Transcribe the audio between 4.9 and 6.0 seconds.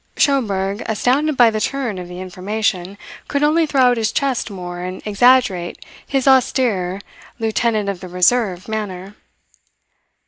exaggerate